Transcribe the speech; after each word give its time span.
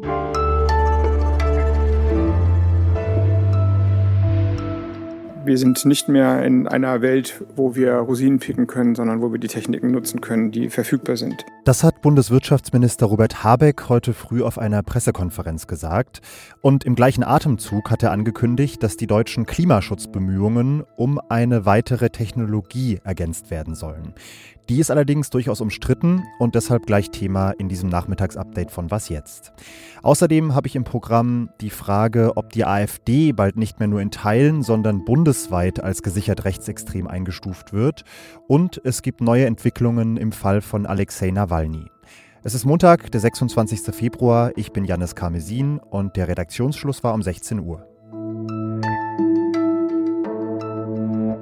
thank 0.00 0.22
you 0.22 0.27
Wir 5.48 5.56
sind 5.56 5.82
nicht 5.86 6.10
mehr 6.10 6.44
in 6.44 6.68
einer 6.68 7.00
Welt, 7.00 7.42
wo 7.56 7.74
wir 7.74 7.94
Rosinen 7.94 8.38
picken 8.38 8.66
können, 8.66 8.94
sondern 8.94 9.22
wo 9.22 9.32
wir 9.32 9.40
die 9.40 9.48
Techniken 9.48 9.90
nutzen 9.92 10.20
können, 10.20 10.50
die 10.50 10.68
verfügbar 10.68 11.16
sind. 11.16 11.42
Das 11.64 11.82
hat 11.82 12.02
Bundeswirtschaftsminister 12.02 13.06
Robert 13.06 13.44
Habeck 13.44 13.88
heute 13.88 14.12
früh 14.12 14.42
auf 14.42 14.58
einer 14.58 14.82
Pressekonferenz 14.82 15.66
gesagt. 15.66 16.20
Und 16.60 16.84
im 16.84 16.94
gleichen 16.94 17.24
Atemzug 17.24 17.90
hat 17.90 18.02
er 18.02 18.10
angekündigt, 18.10 18.82
dass 18.82 18.98
die 18.98 19.06
deutschen 19.06 19.46
Klimaschutzbemühungen 19.46 20.84
um 20.96 21.18
eine 21.30 21.64
weitere 21.64 22.10
Technologie 22.10 23.00
ergänzt 23.02 23.50
werden 23.50 23.74
sollen. 23.74 24.12
Die 24.68 24.80
ist 24.80 24.90
allerdings 24.90 25.30
durchaus 25.30 25.62
umstritten 25.62 26.24
und 26.38 26.54
deshalb 26.54 26.84
gleich 26.84 27.10
Thema 27.10 27.52
in 27.52 27.70
diesem 27.70 27.88
Nachmittagsupdate 27.88 28.70
von 28.70 28.90
Was 28.90 29.08
jetzt. 29.08 29.52
Außerdem 30.02 30.54
habe 30.54 30.66
ich 30.66 30.76
im 30.76 30.84
Programm 30.84 31.48
die 31.62 31.70
Frage, 31.70 32.36
ob 32.36 32.52
die 32.52 32.66
AfD 32.66 33.32
bald 33.32 33.56
nicht 33.56 33.78
mehr 33.78 33.88
nur 33.88 34.02
in 34.02 34.10
Teilen, 34.10 34.62
sondern 34.62 35.06
bundesweit 35.06 35.37
als 35.80 36.02
gesichert 36.02 36.44
rechtsextrem 36.44 37.06
eingestuft 37.06 37.72
wird. 37.72 38.04
Und 38.46 38.80
es 38.84 39.02
gibt 39.02 39.20
neue 39.20 39.46
Entwicklungen 39.46 40.16
im 40.16 40.32
Fall 40.32 40.60
von 40.60 40.86
Alexei 40.86 41.30
Nawalny. 41.30 41.86
Es 42.44 42.54
ist 42.54 42.64
Montag, 42.64 43.10
der 43.10 43.20
26. 43.20 43.94
Februar. 43.94 44.52
Ich 44.56 44.72
bin 44.72 44.84
Janis 44.84 45.14
Karmesin 45.14 45.78
und 45.78 46.16
der 46.16 46.28
Redaktionsschluss 46.28 47.02
war 47.04 47.14
um 47.14 47.22
16 47.22 47.60
Uhr. 47.60 47.86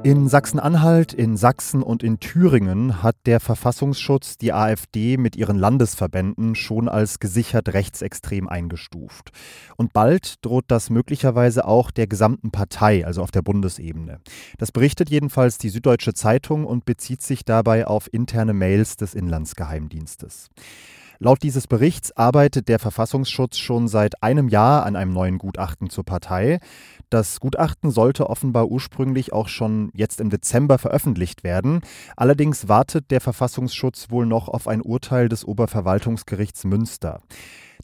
In 0.06 0.28
Sachsen-Anhalt, 0.28 1.12
in 1.12 1.36
Sachsen 1.36 1.82
und 1.82 2.04
in 2.04 2.20
Thüringen 2.20 3.02
hat 3.02 3.16
der 3.26 3.40
Verfassungsschutz 3.40 4.38
die 4.38 4.52
AfD 4.52 5.16
mit 5.16 5.34
ihren 5.34 5.58
Landesverbänden 5.58 6.54
schon 6.54 6.88
als 6.88 7.18
gesichert 7.18 7.74
rechtsextrem 7.74 8.48
eingestuft. 8.48 9.32
Und 9.74 9.92
bald 9.92 10.44
droht 10.44 10.66
das 10.68 10.90
möglicherweise 10.90 11.66
auch 11.66 11.90
der 11.90 12.06
gesamten 12.06 12.52
Partei, 12.52 13.04
also 13.04 13.20
auf 13.20 13.32
der 13.32 13.42
Bundesebene. 13.42 14.20
Das 14.58 14.70
berichtet 14.70 15.10
jedenfalls 15.10 15.58
die 15.58 15.70
Süddeutsche 15.70 16.14
Zeitung 16.14 16.66
und 16.66 16.84
bezieht 16.84 17.22
sich 17.22 17.44
dabei 17.44 17.88
auf 17.88 18.08
interne 18.12 18.54
Mails 18.54 18.96
des 18.96 19.12
Inlandsgeheimdienstes. 19.12 20.50
Laut 21.18 21.42
dieses 21.42 21.66
Berichts 21.66 22.16
arbeitet 22.16 22.68
der 22.68 22.78
Verfassungsschutz 22.78 23.58
schon 23.58 23.88
seit 23.88 24.22
einem 24.22 24.48
Jahr 24.48 24.84
an 24.84 24.96
einem 24.96 25.12
neuen 25.12 25.38
Gutachten 25.38 25.88
zur 25.88 26.04
Partei. 26.04 26.60
Das 27.08 27.40
Gutachten 27.40 27.90
sollte 27.90 28.28
offenbar 28.28 28.68
ursprünglich 28.68 29.32
auch 29.32 29.48
schon 29.48 29.90
jetzt 29.94 30.20
im 30.20 30.28
Dezember 30.28 30.78
veröffentlicht 30.78 31.44
werden. 31.44 31.80
Allerdings 32.16 32.68
wartet 32.68 33.10
der 33.10 33.20
Verfassungsschutz 33.20 34.10
wohl 34.10 34.26
noch 34.26 34.48
auf 34.48 34.68
ein 34.68 34.82
Urteil 34.82 35.28
des 35.28 35.44
Oberverwaltungsgerichts 35.44 36.64
Münster. 36.64 37.20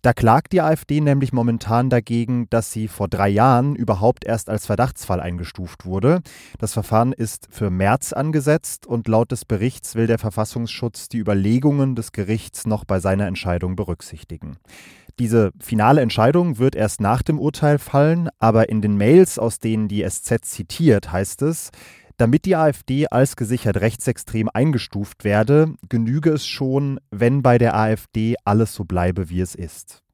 Da 0.01 0.13
klagt 0.13 0.53
die 0.53 0.63
AfD 0.63 1.01
nämlich 1.01 1.33
momentan 1.33 1.91
dagegen, 1.91 2.49
dass 2.51 2.73
sie 2.73 2.89
vor 2.89 3.09
drei 3.09 3.29
Jahren 3.29 3.77
überhaupt 3.77 4.25
erst 4.25 4.49
als 4.49 4.67
Verdachtsfall 4.67 5.21
eingestuft 5.21 5.85
wurde. 5.85 6.23
Das 6.59 6.73
Verfahren 6.73 7.13
ist 7.13 7.49
für 7.51 7.71
März 7.71 8.13
angesetzt 8.13 8.87
und 8.87 9.07
laut 9.09 9.31
des 9.31 9.45
Berichts 9.45 9.95
will 9.95 10.07
der 10.07 10.19
Verfassungsschutz 10.19 11.09
die 11.09 11.19
Überlegungen 11.19 11.95
des 11.95 12.13
Gerichts 12.13 12.67
noch 12.67 12.85
bei 12.85 12.99
seiner 12.99 13.27
Entscheidung 13.27 13.77
berücksichtigen. 13.77 14.57
Diese 15.19 15.53
finale 15.61 16.01
Entscheidung 16.01 16.59
wird 16.59 16.75
erst 16.75 17.01
nach 17.01 17.23
dem 17.23 17.39
Urteil 17.39 17.79
fallen, 17.79 18.31
aber 18.39 18.71
in 18.71 18.81
den 18.81 18.97
Mails, 18.97 19.39
aus 19.39 19.59
denen 19.59 19.87
die 19.87 20.09
SZ 20.09 20.43
zitiert, 20.43 21.13
heißt 21.13 21.43
es, 21.43 21.71
damit 22.23 22.45
die 22.45 22.55
AfD 22.55 23.09
als 23.09 23.35
gesichert 23.35 23.79
rechtsextrem 23.79 24.49
eingestuft 24.49 25.25
werde, 25.25 25.75
genüge 25.89 26.31
es 26.31 26.47
schon, 26.47 27.01
wenn 27.11 27.43
bei 27.43 27.59
der 27.59 27.75
AfD 27.75 28.37
alles 28.45 28.75
so 28.75 28.85
bleibe, 28.85 29.29
wie 29.29 29.41
es 29.41 29.57
ist. 29.57 30.05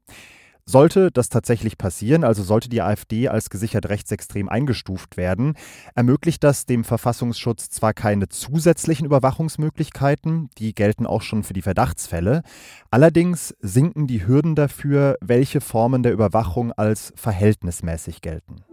Sollte 0.64 1.10
das 1.10 1.28
tatsächlich 1.28 1.76
passieren, 1.76 2.24
also 2.24 2.42
sollte 2.42 2.70
die 2.70 2.80
AfD 2.80 3.28
als 3.28 3.50
gesichert 3.50 3.90
rechtsextrem 3.90 4.48
eingestuft 4.48 5.18
werden, 5.18 5.52
ermöglicht 5.94 6.42
das 6.42 6.64
dem 6.64 6.82
Verfassungsschutz 6.82 7.68
zwar 7.68 7.92
keine 7.92 8.30
zusätzlichen 8.30 9.04
Überwachungsmöglichkeiten, 9.04 10.48
die 10.56 10.74
gelten 10.74 11.06
auch 11.06 11.20
schon 11.20 11.44
für 11.44 11.52
die 11.52 11.60
Verdachtsfälle, 11.60 12.40
allerdings 12.90 13.54
sinken 13.60 14.06
die 14.06 14.26
Hürden 14.26 14.54
dafür, 14.54 15.18
welche 15.20 15.60
Formen 15.60 16.02
der 16.02 16.14
Überwachung 16.14 16.72
als 16.72 17.12
verhältnismäßig 17.16 18.22
gelten. 18.22 18.64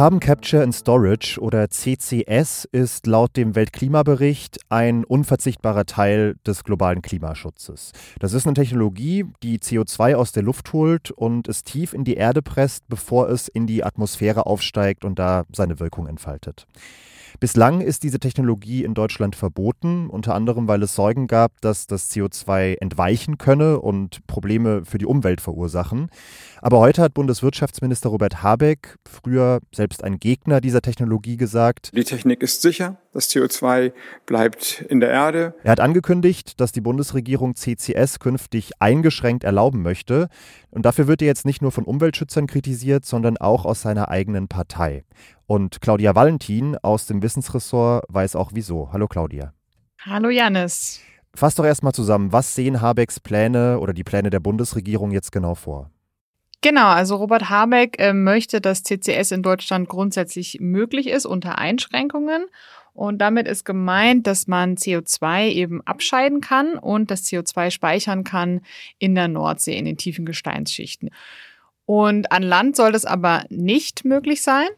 Carbon 0.00 0.18
Capture 0.18 0.62
and 0.62 0.74
Storage 0.74 1.38
oder 1.38 1.68
CCS 1.68 2.66
ist 2.72 3.06
laut 3.06 3.36
dem 3.36 3.54
Weltklimabericht 3.54 4.58
ein 4.70 5.04
unverzichtbarer 5.04 5.84
Teil 5.84 6.36
des 6.46 6.64
globalen 6.64 7.02
Klimaschutzes. 7.02 7.92
Das 8.18 8.32
ist 8.32 8.46
eine 8.46 8.54
Technologie, 8.54 9.26
die 9.42 9.58
CO2 9.58 10.14
aus 10.14 10.32
der 10.32 10.42
Luft 10.42 10.72
holt 10.72 11.10
und 11.10 11.48
es 11.48 11.64
tief 11.64 11.92
in 11.92 12.04
die 12.04 12.14
Erde 12.14 12.40
presst, 12.40 12.88
bevor 12.88 13.28
es 13.28 13.46
in 13.48 13.66
die 13.66 13.84
Atmosphäre 13.84 14.46
aufsteigt 14.46 15.04
und 15.04 15.18
da 15.18 15.44
seine 15.52 15.80
Wirkung 15.80 16.06
entfaltet. 16.06 16.66
Bislang 17.38 17.80
ist 17.80 18.02
diese 18.02 18.18
Technologie 18.18 18.84
in 18.84 18.94
Deutschland 18.94 19.36
verboten, 19.36 20.08
unter 20.08 20.34
anderem 20.34 20.66
weil 20.68 20.82
es 20.82 20.94
Sorgen 20.94 21.26
gab, 21.26 21.60
dass 21.60 21.86
das 21.86 22.10
CO2 22.10 22.78
entweichen 22.80 23.38
könne 23.38 23.80
und 23.80 24.26
Probleme 24.26 24.84
für 24.84 24.98
die 24.98 25.06
Umwelt 25.06 25.40
verursachen. 25.40 26.10
Aber 26.60 26.78
heute 26.80 27.02
hat 27.02 27.14
Bundeswirtschaftsminister 27.14 28.08
Robert 28.08 28.42
Habeck, 28.42 28.96
früher 29.08 29.60
selbst 29.72 30.04
ein 30.04 30.18
Gegner 30.18 30.60
dieser 30.60 30.82
Technologie, 30.82 31.36
gesagt, 31.36 31.90
die 31.94 32.04
Technik 32.04 32.42
ist 32.42 32.62
sicher, 32.62 32.98
das 33.12 33.30
CO2 33.30 33.92
bleibt 34.26 34.84
in 34.88 35.00
der 35.00 35.10
Erde. 35.10 35.54
Er 35.64 35.72
hat 35.72 35.80
angekündigt, 35.80 36.60
dass 36.60 36.72
die 36.72 36.80
Bundesregierung 36.80 37.56
CCS 37.56 38.18
künftig 38.18 38.72
eingeschränkt 38.78 39.44
erlauben 39.44 39.82
möchte. 39.82 40.28
Und 40.70 40.86
dafür 40.86 41.08
wird 41.08 41.22
er 41.22 41.26
jetzt 41.26 41.44
nicht 41.44 41.62
nur 41.62 41.72
von 41.72 41.84
Umweltschützern 41.84 42.46
kritisiert, 42.46 43.04
sondern 43.04 43.36
auch 43.36 43.64
aus 43.64 43.82
seiner 43.82 44.08
eigenen 44.08 44.48
Partei. 44.48 45.04
Und 45.50 45.80
Claudia 45.80 46.14
Valentin 46.14 46.76
aus 46.76 47.06
dem 47.06 47.24
Wissensressort 47.24 48.04
weiß 48.08 48.36
auch 48.36 48.52
wieso. 48.54 48.92
Hallo 48.92 49.08
Claudia. 49.08 49.52
Hallo 49.98 50.28
Janis. 50.28 51.00
Fass 51.34 51.56
doch 51.56 51.64
erstmal 51.64 51.92
zusammen, 51.92 52.32
was 52.32 52.54
sehen 52.54 52.80
Habecks 52.80 53.18
Pläne 53.18 53.80
oder 53.80 53.92
die 53.92 54.04
Pläne 54.04 54.30
der 54.30 54.38
Bundesregierung 54.38 55.10
jetzt 55.10 55.32
genau 55.32 55.56
vor? 55.56 55.90
Genau, 56.60 56.86
also 56.86 57.16
Robert 57.16 57.50
Habeck 57.50 57.98
äh, 57.98 58.12
möchte, 58.12 58.60
dass 58.60 58.84
CCS 58.84 59.32
in 59.32 59.42
Deutschland 59.42 59.88
grundsätzlich 59.88 60.58
möglich 60.60 61.08
ist 61.08 61.26
unter 61.26 61.58
Einschränkungen. 61.58 62.46
Und 62.92 63.18
damit 63.18 63.48
ist 63.48 63.64
gemeint, 63.64 64.28
dass 64.28 64.46
man 64.46 64.76
CO2 64.76 65.48
eben 65.48 65.84
abscheiden 65.84 66.40
kann 66.40 66.74
und 66.74 67.10
das 67.10 67.24
CO2 67.24 67.72
speichern 67.72 68.22
kann 68.22 68.60
in 69.00 69.16
der 69.16 69.26
Nordsee, 69.26 69.76
in 69.76 69.86
den 69.86 69.96
tiefen 69.96 70.26
Gesteinsschichten. 70.26 71.10
Und 71.86 72.30
an 72.30 72.44
Land 72.44 72.76
soll 72.76 72.92
das 72.92 73.04
aber 73.04 73.46
nicht 73.48 74.04
möglich 74.04 74.42
sein. 74.42 74.68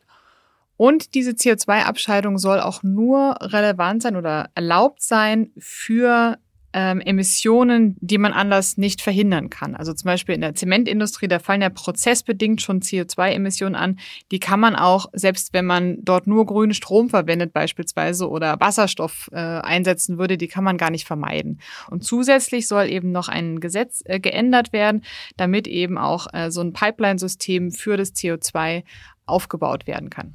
Und 0.76 1.14
diese 1.14 1.32
CO2-Abscheidung 1.32 2.38
soll 2.38 2.60
auch 2.60 2.82
nur 2.82 3.36
relevant 3.40 4.02
sein 4.02 4.16
oder 4.16 4.50
erlaubt 4.54 5.02
sein 5.02 5.50
für 5.58 6.38
ähm, 6.72 7.00
Emissionen, 7.00 7.96
die 8.00 8.18
man 8.18 8.32
anders 8.32 8.76
nicht 8.76 9.00
verhindern 9.00 9.50
kann. 9.50 9.74
Also 9.74 9.92
zum 9.92 10.06
Beispiel 10.06 10.34
in 10.34 10.40
der 10.40 10.54
Zementindustrie, 10.54 11.28
da 11.28 11.38
fallen 11.38 11.62
ja 11.62 11.70
prozessbedingt 11.70 12.62
schon 12.62 12.80
CO2-Emissionen 12.80 13.74
an. 13.74 13.98
Die 14.30 14.40
kann 14.40 14.60
man 14.60 14.74
auch, 14.74 15.06
selbst 15.12 15.52
wenn 15.52 15.66
man 15.66 15.98
dort 16.02 16.26
nur 16.26 16.46
grünen 16.46 16.74
Strom 16.74 17.10
verwendet 17.10 17.52
beispielsweise 17.52 18.28
oder 18.28 18.58
Wasserstoff 18.60 19.28
äh, 19.32 19.36
einsetzen 19.36 20.18
würde, 20.18 20.38
die 20.38 20.48
kann 20.48 20.64
man 20.64 20.78
gar 20.78 20.90
nicht 20.90 21.06
vermeiden. 21.06 21.60
Und 21.90 22.04
zusätzlich 22.04 22.68
soll 22.68 22.88
eben 22.88 23.12
noch 23.12 23.28
ein 23.28 23.60
Gesetz 23.60 24.02
äh, 24.04 24.18
geändert 24.18 24.72
werden, 24.72 25.02
damit 25.36 25.66
eben 25.66 25.98
auch 25.98 26.26
äh, 26.32 26.50
so 26.50 26.60
ein 26.60 26.72
Pipeline-System 26.72 27.72
für 27.72 27.96
das 27.96 28.14
CO2 28.14 28.84
aufgebaut 29.26 29.86
werden 29.86 30.10
kann. 30.10 30.34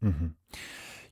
Mhm. 0.00 0.34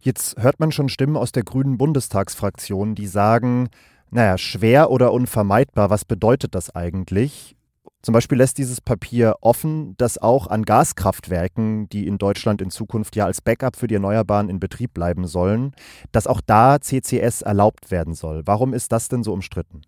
Jetzt 0.01 0.41
hört 0.41 0.61
man 0.61 0.73
schon 0.73 0.89
Stimmen 0.89 1.17
aus 1.17 1.33
der 1.33 1.43
grünen 1.43 1.77
Bundestagsfraktion, 1.77 2.95
die 2.95 3.07
sagen, 3.07 3.69
naja, 4.11 4.39
schwer 4.39 4.91
oder 4.91 5.13
unvermeidbar, 5.13 5.91
was 5.91 6.05
bedeutet 6.05 6.55
das 6.55 6.75
eigentlich? 6.75 7.57
Zum 8.01 8.13
Beispiel 8.13 8.39
lässt 8.39 8.59
dieses 8.59 8.81
Papier 8.81 9.35
offen, 9.41 9.97
dass 9.97 10.19
auch 10.19 10.47
an 10.47 10.65
Gaskraftwerken, 10.65 11.89
die 11.89 12.07
in 12.07 12.17
Deutschland 12.17 12.63
in 12.63 12.71
Zukunft 12.71 13.17
ja 13.17 13.27
als 13.27 13.41
Backup 13.41 13.77
für 13.77 13.89
die 13.89 13.95
Erneuerbaren 13.95 14.49
in 14.49 14.61
Betrieb 14.61 14.95
bleiben 14.95 15.27
sollen, 15.27 15.73
dass 16.13 16.29
auch 16.29 16.41
da 16.41 16.81
CCS 16.81 17.43
erlaubt 17.43 17.91
werden 17.91 18.15
soll. 18.15 18.43
Warum 18.47 18.73
ist 18.73 18.93
das 18.93 19.09
denn 19.09 19.25
so 19.25 19.33
umstritten? 19.33 19.83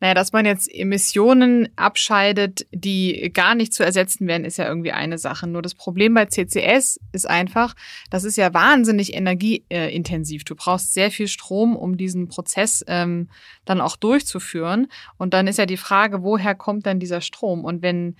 Naja, 0.00 0.14
dass 0.14 0.32
man 0.32 0.46
jetzt 0.46 0.72
Emissionen 0.72 1.68
abscheidet, 1.76 2.66
die 2.72 3.30
gar 3.32 3.54
nicht 3.54 3.72
zu 3.72 3.84
ersetzen 3.84 4.26
werden, 4.26 4.44
ist 4.44 4.58
ja 4.58 4.66
irgendwie 4.66 4.92
eine 4.92 5.18
Sache. 5.18 5.46
Nur 5.46 5.62
das 5.62 5.74
Problem 5.74 6.14
bei 6.14 6.26
CCS 6.26 7.00
ist 7.12 7.28
einfach, 7.28 7.74
das 8.10 8.24
ist 8.24 8.36
ja 8.36 8.54
wahnsinnig 8.54 9.14
energieintensiv. 9.14 10.44
Du 10.44 10.54
brauchst 10.54 10.94
sehr 10.94 11.10
viel 11.10 11.28
Strom, 11.28 11.76
um 11.76 11.96
diesen 11.96 12.28
Prozess 12.28 12.84
ähm, 12.88 13.28
dann 13.64 13.80
auch 13.80 13.96
durchzuführen. 13.96 14.88
Und 15.18 15.34
dann 15.34 15.46
ist 15.46 15.58
ja 15.58 15.66
die 15.66 15.76
Frage, 15.76 16.22
woher 16.22 16.54
kommt 16.54 16.86
dann 16.86 17.00
dieser 17.00 17.20
Strom? 17.20 17.64
Und 17.64 17.82
wenn 17.82 18.16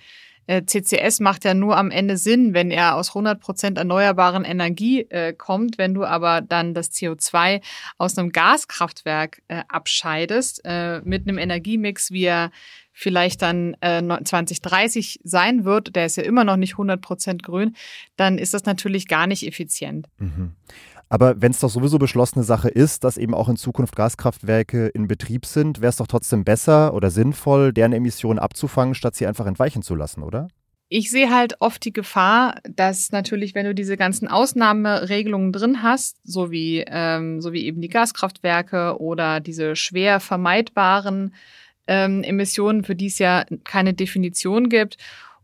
CCS 0.47 1.19
macht 1.19 1.45
ja 1.45 1.53
nur 1.53 1.77
am 1.77 1.91
Ende 1.91 2.17
Sinn, 2.17 2.53
wenn 2.53 2.71
er 2.71 2.95
aus 2.95 3.09
100 3.09 3.39
Prozent 3.39 3.77
erneuerbaren 3.77 4.43
Energie 4.43 5.01
äh, 5.09 5.33
kommt. 5.33 5.77
Wenn 5.77 5.93
du 5.93 6.03
aber 6.03 6.41
dann 6.41 6.73
das 6.73 6.91
CO2 6.91 7.61
aus 7.97 8.17
einem 8.17 8.31
Gaskraftwerk 8.31 9.41
äh, 9.47 9.63
abscheidest, 9.67 10.61
äh, 10.65 11.01
mit 11.03 11.27
einem 11.27 11.37
Energiemix, 11.37 12.11
wie 12.11 12.25
er 12.25 12.51
vielleicht 12.91 13.41
dann 13.41 13.75
äh, 13.81 14.01
2030 14.01 15.21
sein 15.23 15.63
wird, 15.63 15.95
der 15.95 16.05
ist 16.05 16.17
ja 16.17 16.23
immer 16.23 16.43
noch 16.43 16.57
nicht 16.57 16.73
100 16.73 17.01
Prozent 17.01 17.43
grün, 17.43 17.75
dann 18.15 18.37
ist 18.37 18.53
das 18.53 18.65
natürlich 18.65 19.07
gar 19.07 19.27
nicht 19.27 19.47
effizient. 19.47 20.07
Mhm. 20.17 20.53
Aber 21.11 21.41
wenn 21.41 21.51
es 21.51 21.59
doch 21.59 21.69
sowieso 21.69 21.99
beschlossene 21.99 22.45
Sache 22.45 22.69
ist, 22.69 23.03
dass 23.03 23.17
eben 23.17 23.33
auch 23.33 23.49
in 23.49 23.57
Zukunft 23.57 23.97
Gaskraftwerke 23.97 24.87
in 24.87 25.07
Betrieb 25.07 25.45
sind, 25.45 25.81
wäre 25.81 25.89
es 25.89 25.97
doch 25.97 26.07
trotzdem 26.07 26.45
besser 26.45 26.93
oder 26.93 27.11
sinnvoll, 27.11 27.73
deren 27.73 27.91
Emissionen 27.91 28.39
abzufangen, 28.39 28.95
statt 28.95 29.15
sie 29.15 29.27
einfach 29.27 29.45
entweichen 29.45 29.81
zu 29.81 29.93
lassen, 29.93 30.23
oder? 30.23 30.47
Ich 30.87 31.11
sehe 31.11 31.29
halt 31.29 31.55
oft 31.59 31.83
die 31.83 31.91
Gefahr, 31.91 32.61
dass 32.63 33.11
natürlich, 33.11 33.55
wenn 33.55 33.65
du 33.65 33.75
diese 33.75 33.97
ganzen 33.97 34.29
Ausnahmeregelungen 34.29 35.51
drin 35.51 35.83
hast, 35.83 36.15
so 36.23 36.49
wie, 36.49 36.85
ähm, 36.87 37.41
so 37.41 37.51
wie 37.51 37.65
eben 37.65 37.81
die 37.81 37.89
Gaskraftwerke 37.89 38.97
oder 39.01 39.41
diese 39.41 39.75
schwer 39.75 40.21
vermeidbaren 40.21 41.33
ähm, 41.87 42.23
Emissionen, 42.23 42.85
für 42.85 42.95
die 42.95 43.07
es 43.07 43.19
ja 43.19 43.43
keine 43.65 43.93
Definition 43.93 44.69
gibt 44.69 44.95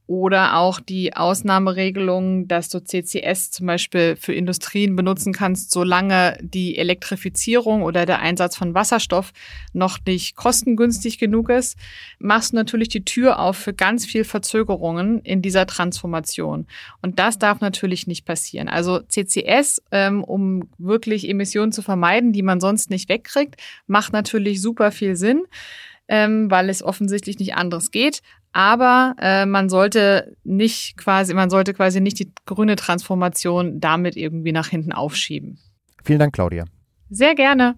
oder 0.08 0.56
auch 0.56 0.80
die 0.80 1.16
Ausnahmeregelung, 1.16 2.48
dass 2.48 2.70
du 2.70 2.80
CCS 2.80 3.52
zum 3.52 3.68
Beispiel 3.68 4.16
für 4.16 4.34
Industrien 4.34 4.96
benutzen 4.96 5.34
kannst, 5.34 5.72
solange 5.72 6.38
die 6.42 6.78
Elektrifizierung 6.78 7.84
oder 7.84 8.06
der 8.06 8.22
Einsatz 8.22 8.56
von 8.56 8.74
Wasserstoff 8.74 9.34
noch 9.74 10.00
nicht 10.08 10.38
kostengünstig 10.38 11.20
genug 11.20 11.50
ist, 11.50 11.78
machst 12.20 12.54
du 12.54 12.56
natürlich 12.56 12.88
die 12.88 13.04
Tür 13.04 13.40
auf 13.40 13.58
für 13.58 13.74
ganz 13.74 14.06
viel 14.06 14.24
Verzögerungen 14.24 15.20
in 15.20 15.42
dieser 15.42 15.66
Transformation. 15.66 16.68
Und 17.02 17.20
das 17.20 17.38
darf 17.38 17.60
natürlich 17.60 18.08
nicht 18.08 18.26
passieren. 18.26 18.70
Also 18.70 19.02
CCS, 19.02 19.84
ähm, 19.92 20.24
um 20.24 20.70
wirklich 20.78 21.28
Emissionen 21.30 21.74
zu 21.74 21.82
vermeiden, 21.82 22.32
die 22.32 22.44
man 22.44 22.62
sonst 22.62 22.90
nicht 22.90 23.10
wegkriegt, 23.10 23.58
macht 23.88 24.14
natürlich 24.14 24.62
super 24.62 24.92
viel 24.92 25.18
Sinn 25.18 25.44
ähm, 26.08 26.50
weil 26.50 26.70
es 26.70 26.84
offensichtlich 26.84 27.40
nicht 27.40 27.56
anderes 27.56 27.92
geht. 27.92 28.22
Aber 28.54 29.16
äh, 29.20 29.46
man 29.46 29.70
sollte 29.70 30.36
nicht 30.44 30.98
quasi, 30.98 31.34
man 31.34 31.50
sollte 31.50 31.74
quasi 31.74 32.02
nicht 32.02 32.20
die 32.20 32.32
grüne 32.46 32.76
Transformation 32.76 33.80
damit 33.80 34.16
irgendwie 34.16 34.52
nach 34.52 34.68
hinten 34.68 34.92
aufschieben. 34.92 35.60
Vielen 36.04 36.20
Dank, 36.20 36.34
Claudia. 36.34 36.66
Sehr 37.10 37.36
gerne. 37.36 37.76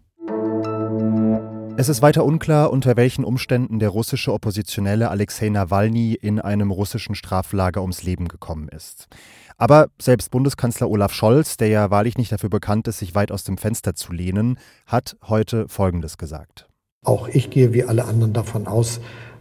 Es 1.80 1.88
ist 1.88 2.02
weiter 2.02 2.26
unklar, 2.26 2.72
unter 2.72 2.98
welchen 2.98 3.24
Umständen 3.24 3.80
der 3.80 3.88
russische 3.88 4.34
Oppositionelle 4.34 5.10
Alexei 5.10 5.48
Nawalny 5.48 6.14
in 6.14 6.42
einem 6.42 6.72
russischen 6.72 7.16
Straflager 7.16 7.82
ums 7.82 8.04
Leben 8.04 8.28
gekommen 8.28 8.68
ist. 8.68 9.08
Aber 9.58 9.88
selbst 9.98 10.30
Bundeskanzler 10.30 10.90
Olaf 10.90 11.14
Scholz, 11.14 11.56
der 11.56 11.70
ja 11.70 11.90
wahrlich 11.90 12.18
nicht 12.18 12.32
dafür 12.32 12.50
bekannt 12.50 12.90
ist, 12.90 13.00
sich 13.00 13.16
weit 13.16 13.32
aus 13.32 13.46
dem 13.46 13.58
Fenster 13.58 13.96
zu 13.96 14.12
lehnen, 14.12 14.60
hat 14.88 15.16
heute 15.28 15.70
Folgendes 15.70 16.18
gesagt. 16.18 16.68
Auch 17.04 17.30
ich 17.30 17.50
gehe 17.50 17.74
wie 17.74 17.86
alle 17.86 18.04
anderen 18.04 18.34
davon 18.34 18.68
aus, 18.68 19.00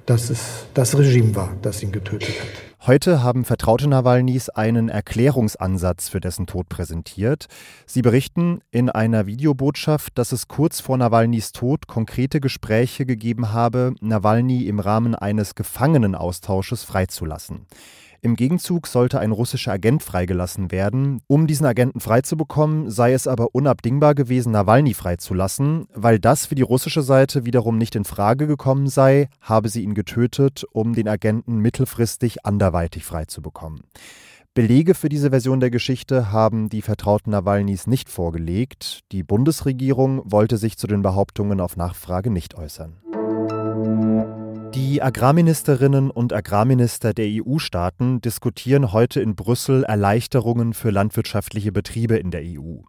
dass 0.09 0.31
es 0.31 0.67
das 0.73 0.97
Regime 0.97 1.35
war, 1.35 1.55
das 1.61 1.83
ihn 1.83 1.93
getötet 1.93 2.31
hat. 2.41 2.87
Heute 2.87 3.23
haben 3.23 3.45
Vertraute 3.45 3.89
Nawalnys 3.89 4.49
einen 4.49 4.89
Erklärungsansatz 4.89 6.09
für 6.09 6.21
dessen 6.21 6.47
Tod 6.47 6.71
präsentiert. 6.71 7.47
Sie 7.85 8.01
berichten 8.01 8.61
in 8.71 8.89
einer 8.89 9.27
Videobotschaft, 9.27 10.17
dass 10.17 10.33
es 10.33 10.49
kurz 10.49 10.81
vor 10.81 10.97
Nawalnys 10.97 11.53
Tod 11.53 11.89
konkrete 11.89 12.41
Gespräche 12.41 13.05
gegeben 13.05 13.53
habe, 13.53 13.95
Nawalny 14.01 14.67
im 14.67 14.81
Rahmen 14.81 15.15
eines 15.15 15.55
Gefangenenaustausches 15.55 16.85
freizulassen. 16.85 17.67
Im 18.21 18.35
Gegenzug 18.35 18.87
sollte 18.87 19.21
ein 19.21 19.31
russischer 19.31 19.73
Agent 19.73 20.03
freigelassen 20.03 20.73
werden. 20.73 21.21
Um 21.29 21.47
diesen 21.47 21.67
Agenten 21.67 22.01
freizubekommen, 22.01 22.91
sei 22.91 23.13
es 23.13 23.27
aber 23.29 23.55
unabdingbar 23.55 24.15
gewesen, 24.15 24.53
Nawalny 24.53 24.95
freizulassen. 24.95 25.87
Weil 25.95 26.19
das 26.19 26.47
für 26.47 26.57
die 26.57 26.63
russische 26.63 27.03
Seite 27.03 27.45
wiederum 27.45 27.79
nicht 27.79 27.95
in 27.95 28.05
Frage 28.05 28.47
gekommen 28.47 28.89
sei, 28.89 29.29
habe 29.41 29.69
sie 29.69 29.83
ihn 29.83 29.95
getötet, 29.95 30.65
um 30.73 30.95
den 30.95 31.09
Agenten 31.09 31.59
mittelfristig 31.59 32.45
anderweitig 32.45 33.05
freizubekommen. 33.05 33.83
Belege 34.55 34.95
für 34.95 35.09
diese 35.09 35.31
Version 35.31 35.61
der 35.61 35.71
Geschichte 35.71 36.33
haben 36.33 36.69
die 36.69 36.83
Vertrauten 36.83 37.31
Nawalnys 37.31 37.87
nicht 37.87 38.09
vorgelegt. 38.09 39.01
Die 39.13 39.23
Bundesregierung 39.23 40.23
wollte 40.25 40.57
sich 40.57 40.77
zu 40.77 40.89
den 40.89 41.03
Behauptungen 41.03 41.61
auf 41.61 41.77
Nachfrage 41.77 42.31
nicht 42.31 42.57
äußern. 42.57 42.97
Die 44.81 45.03
Agrarministerinnen 45.03 46.09
und 46.09 46.33
Agrarminister 46.33 47.13
der 47.13 47.27
EU-Staaten 47.29 48.21
diskutieren 48.21 48.93
heute 48.93 49.21
in 49.21 49.35
Brüssel 49.35 49.83
Erleichterungen 49.83 50.73
für 50.73 50.91
landwirtschaftliche 50.91 51.73
Betriebe 51.73 52.17
in 52.17 52.31
der 52.31 52.43
EU. 52.45 52.83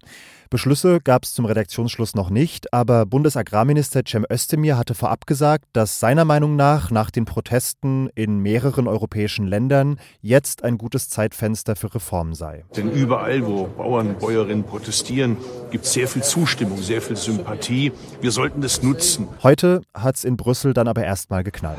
Beschlüsse 0.52 1.00
gab 1.00 1.26
es 1.26 1.36
zum 1.36 1.46
Redaktionsschluss 1.46 2.16
noch 2.16 2.32
nicht, 2.32 2.74
aber 2.74 3.06
Bundesagrarminister 3.06 4.02
Cem 4.08 4.26
Özdemir 4.32 4.78
hatte 4.80 4.96
vorab 4.96 5.28
gesagt, 5.28 5.66
dass 5.74 6.00
seiner 6.00 6.26
Meinung 6.26 6.56
nach 6.56 6.90
nach 6.90 7.12
den 7.12 7.26
Protesten 7.26 8.10
in 8.16 8.40
mehreren 8.40 8.88
europäischen 8.88 9.46
Ländern 9.46 10.00
jetzt 10.22 10.64
ein 10.64 10.80
gutes 10.80 11.08
Zeitfenster 11.08 11.76
für 11.76 11.94
Reformen 11.94 12.34
sei. 12.34 12.66
Denn 12.76 12.92
überall, 12.92 13.46
wo 13.46 13.66
Bauern 13.66 14.08
und 14.08 14.20
Bäuerinnen 14.20 14.64
protestieren, 14.64 15.38
gibt 15.70 15.86
es 15.86 15.94
sehr 15.94 16.08
viel 16.08 16.24
Zustimmung, 16.24 16.82
sehr 16.82 17.04
viel 17.04 17.16
Sympathie. 17.16 17.92
Wir 18.20 18.32
sollten 18.32 18.62
das 18.62 18.82
nutzen. 18.82 19.28
Heute 19.44 19.82
hat 19.94 20.16
es 20.16 20.24
in 20.24 20.36
Brüssel 20.36 20.74
dann 20.74 20.88
aber 20.88 21.04
erstmal 21.04 21.44
geknallt. 21.44 21.79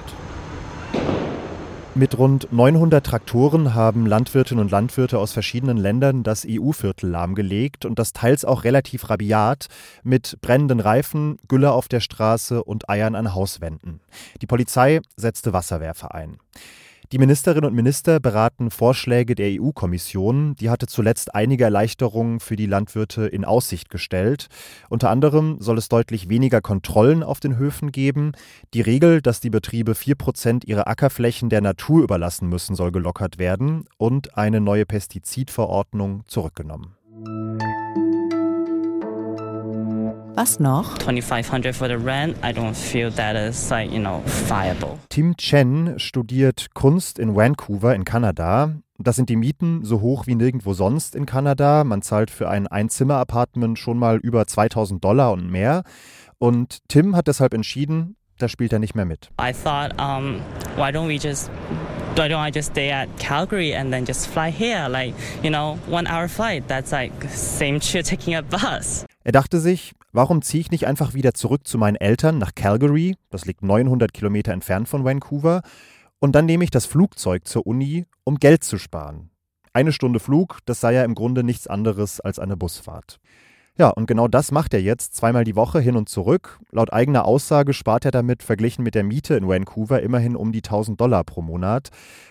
Mit 1.97 2.17
rund 2.17 2.52
900 2.52 3.05
Traktoren 3.05 3.75
haben 3.75 4.06
Landwirtinnen 4.06 4.64
und 4.64 4.70
Landwirte 4.70 5.19
aus 5.19 5.32
verschiedenen 5.32 5.76
Ländern 5.76 6.23
das 6.23 6.47
EU-Viertel 6.49 7.11
lahmgelegt 7.11 7.85
und 7.85 7.99
das 7.99 8.12
teils 8.12 8.44
auch 8.44 8.62
relativ 8.62 9.11
rabiat 9.11 9.67
mit 10.05 10.38
brennenden 10.41 10.79
Reifen, 10.79 11.37
Gülle 11.49 11.73
auf 11.73 11.88
der 11.88 12.00
Straße 12.00 12.62
und 12.62 12.88
Eiern 12.88 13.17
an 13.17 13.35
Hauswänden. 13.35 14.00
Die 14.41 14.47
Polizei 14.47 15.00
setzte 15.17 15.52
Wasserwerfer 15.52 16.14
ein. 16.14 16.38
Die 17.12 17.18
Ministerinnen 17.18 17.68
und 17.68 17.74
Minister 17.74 18.20
beraten 18.20 18.70
Vorschläge 18.70 19.34
der 19.34 19.60
EU-Kommission. 19.60 20.54
Die 20.54 20.70
hatte 20.70 20.86
zuletzt 20.86 21.34
einige 21.34 21.64
Erleichterungen 21.64 22.38
für 22.38 22.54
die 22.54 22.66
Landwirte 22.66 23.26
in 23.26 23.44
Aussicht 23.44 23.90
gestellt. 23.90 24.46
Unter 24.88 25.10
anderem 25.10 25.56
soll 25.58 25.76
es 25.78 25.88
deutlich 25.88 26.28
weniger 26.28 26.60
Kontrollen 26.60 27.24
auf 27.24 27.40
den 27.40 27.58
Höfen 27.58 27.90
geben. 27.90 28.30
Die 28.74 28.80
Regel, 28.80 29.22
dass 29.22 29.40
die 29.40 29.50
Betriebe 29.50 29.96
vier 29.96 30.14
Prozent 30.14 30.64
ihrer 30.66 30.86
Ackerflächen 30.86 31.48
der 31.48 31.62
Natur 31.62 32.04
überlassen 32.04 32.48
müssen, 32.48 32.76
soll 32.76 32.92
gelockert 32.92 33.40
werden 33.40 33.86
und 33.98 34.38
eine 34.38 34.60
neue 34.60 34.86
Pestizidverordnung 34.86 36.22
zurückgenommen. 36.28 36.94
Was 40.40 40.58
noch? 40.58 40.96
2500 40.96 41.76
for 41.76 41.87
the 41.87 41.98
rent. 42.02 42.34
I 42.42 42.54
don't 42.54 42.75
feel 42.75 43.10
that 43.10 43.37
is 43.37 43.69
like, 43.69 43.92
you 43.92 43.98
know, 43.98 44.22
viable. 44.48 44.98
Tim 45.10 45.37
Chen 45.37 45.98
studiert 45.98 46.69
Kunst 46.72 47.19
in 47.19 47.37
Vancouver 47.37 47.94
in 47.94 48.04
Kanada. 48.04 48.72
Das 48.97 49.16
sind 49.16 49.28
die 49.28 49.37
Mieten 49.37 49.85
so 49.85 50.00
hoch 50.00 50.26
wie 50.26 50.35
nirgendwo 50.35 50.73
sonst 50.73 51.14
in 51.14 51.26
Kanada. 51.26 51.85
Man 51.85 52.00
zahlt 52.00 52.30
für 52.30 52.49
ein 52.49 52.66
Einzimmer-Apartment 52.66 53.78
schon 53.78 53.99
mal 53.99 54.16
über 54.16 54.47
2000 54.47 55.04
Dollar 55.04 55.32
und 55.32 55.50
mehr. 55.50 55.82
Und 56.38 56.78
Tim 56.88 57.16
hat 57.16 57.26
deshalb 57.26 57.52
entschieden, 57.52 58.16
da 58.38 58.49
spielt 58.49 58.73
er 58.73 58.78
nicht 58.78 58.94
mehr 58.94 59.04
mit. 59.04 59.28
I 59.38 59.52
thought, 59.52 59.92
um, 60.00 60.40
why 60.76 60.90
don't 60.90 61.06
we 61.06 61.18
just 61.18 61.50
why 62.16 62.28
don't 62.28 62.40
I 62.40 62.50
just 62.50 62.70
stay 62.70 62.90
at 62.90 63.09
Calgary 63.18 63.75
and 63.75 63.92
then 63.92 64.06
just 64.06 64.26
fly 64.26 64.50
here? 64.50 64.88
Like, 64.88 65.12
you 65.42 65.50
know, 65.50 65.78
one 65.87 66.06
hour 66.06 66.28
flight. 66.28 66.66
That's 66.66 66.92
like 66.92 67.12
same 67.28 67.78
shit 67.78 68.06
taking 68.06 68.35
a 68.37 68.40
bus. 68.40 69.04
Er 69.23 69.32
dachte 69.32 69.61
sich, 69.61 69.92
warum 70.12 70.43
ziehe 70.43 70.61
ich 70.61 70.71
nicht 70.71 70.87
einfach 70.87 71.14
wieder 71.14 71.35
zurück 71.35 71.67
zu 71.67 71.79
meinen 71.79 71.97
Eltern 71.97 72.38
nach 72.38 72.55
Calgary, 72.55 73.17
das 73.31 73.45
liegt 73.47 73.62
900 73.62 74.12
Kilometer 74.12 74.52
entfernt 74.52 74.88
von 74.88 75.05
Vancouver, 75.05 75.62
und 76.19 76.33
dann 76.33 76.47
nehme 76.47 76.64
ich 76.64 76.71
das 76.71 76.87
Flugzeug 76.87 77.49
zur 77.49 77.67
Uni, 77.67 78.07
um 78.25 78.37
Geld 78.37 78.62
zu 78.62 78.79
sparen. 78.79 79.31
Eine 79.73 79.93
Stunde 79.93 80.21
Flug, 80.21 80.59
das 80.67 80.81
sei 80.81 80.95
ja 80.95 81.05
im 81.05 81.14
Grunde 81.14 81.45
nichts 81.45 81.67
anderes 81.67 82.21
als 82.21 82.38
eine 82.38 82.57
Busfahrt. 82.57 83.21
Ja, 83.79 83.88
und 83.88 84.07
genau 84.07 84.29
das 84.29 84.52
macht 84.52 84.75
er 84.75 84.83
jetzt 84.83 85.14
zweimal 85.14 85.45
die 85.45 85.57
Woche 85.57 85.81
hin 85.81 85.97
und 85.97 86.09
zurück. 86.09 86.59
Laut 86.71 86.93
eigener 86.93 87.25
Aussage 87.25 87.73
spart 87.73 88.05
er 88.05 88.11
damit 88.11 88.43
verglichen 88.43 88.83
mit 88.83 88.95
der 88.95 89.05
Miete 89.05 89.37
in 89.37 89.49
Vancouver 89.49 90.02
immerhin 90.02 90.37
um 90.37 90.52
die 90.52 90.59
1000 90.59 91.00
Dollar 91.00 91.25
pro 91.25 91.40
Monat. 91.40 91.88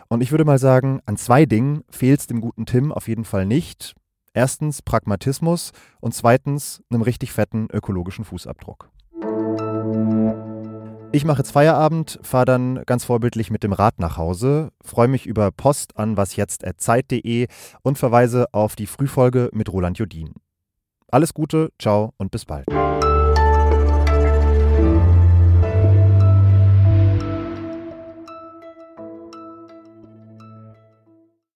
Und 0.09 0.21
ich 0.21 0.29
würde 0.31 0.45
mal 0.45 0.59
sagen, 0.59 0.99
an 1.07 1.17
zwei 1.17 1.47
Dingen 1.47 1.83
fehlt 1.89 2.19
es 2.19 2.27
dem 2.27 2.41
guten 2.41 2.67
Tim 2.67 2.91
auf 2.91 3.07
jeden 3.07 3.25
Fall 3.25 3.47
nicht. 3.47 3.95
Erstens 4.33 4.81
Pragmatismus 4.81 5.71
und 5.99 6.13
zweitens 6.13 6.81
einem 6.89 7.01
richtig 7.01 7.31
fetten 7.31 7.67
ökologischen 7.71 8.25
Fußabdruck. 8.25 8.89
Ich 11.11 11.25
mache 11.25 11.39
jetzt 11.39 11.51
Feierabend, 11.51 12.19
fahre 12.21 12.45
dann 12.45 12.83
ganz 12.85 13.03
vorbildlich 13.03 13.49
mit 13.49 13.63
dem 13.63 13.73
Rad 13.73 13.99
nach 13.99 14.17
Hause, 14.17 14.69
freue 14.83 15.07
mich 15.07 15.25
über 15.25 15.51
Post 15.51 15.97
an 15.97 16.17
wasjetzt.zeit.de 16.17 17.47
und 17.81 17.97
verweise 17.97 18.45
auf 18.51 18.75
die 18.75 18.85
Frühfolge 18.85 19.49
mit 19.51 19.73
Roland 19.73 19.97
Jodin. 19.97 20.35
Alles 21.07 21.33
Gute, 21.33 21.71
ciao 21.79 22.13
und 22.17 22.29
bis 22.29 22.45
bald. 22.45 22.67